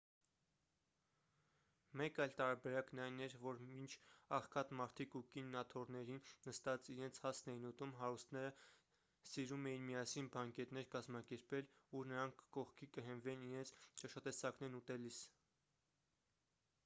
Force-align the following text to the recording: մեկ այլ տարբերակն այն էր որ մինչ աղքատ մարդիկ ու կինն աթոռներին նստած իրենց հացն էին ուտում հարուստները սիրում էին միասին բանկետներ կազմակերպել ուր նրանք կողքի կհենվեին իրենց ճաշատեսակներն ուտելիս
մեկ 1.99 2.15
այլ 2.23 2.31
տարբերակն 2.37 2.99
այն 3.03 3.19
էր 3.25 3.33
որ 3.41 3.59
մինչ 3.65 3.89
աղքատ 4.37 4.71
մարդիկ 4.79 5.17
ու 5.19 5.21
կինն 5.35 5.59
աթոռներին 5.61 6.21
նստած 6.47 6.89
իրենց 6.93 7.19
հացն 7.25 7.51
էին 7.53 7.67
ուտում 7.71 7.93
հարուստները 7.99 8.53
սիրում 9.33 9.69
էին 9.73 9.85
միասին 9.91 10.29
բանկետներ 10.37 10.87
կազմակերպել 10.95 11.69
ուր 11.99 12.11
նրանք 12.13 12.43
կողքի 12.57 12.89
կհենվեին 12.97 13.45
իրենց 13.51 13.75
ճաշատեսակներն 14.03 14.79
ուտելիս 14.81 15.21